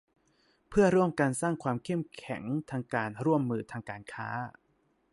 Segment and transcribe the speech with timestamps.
[0.69, 4.27] เพื่อร่วมกันสร้างความเข้มแข็งทางการร่วมมือทางการค้า